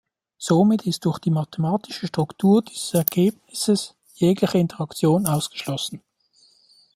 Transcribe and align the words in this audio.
Somit 0.39 0.87
ist 0.87 1.05
durch 1.05 1.19
die 1.19 1.29
mathematische 1.29 2.07
Struktur 2.07 2.63
dieses 2.63 2.95
Ergebnisses 2.95 3.93
jegliche 4.15 4.57
Interaktion 4.57 5.27
ausgeschlossen. 5.27 6.01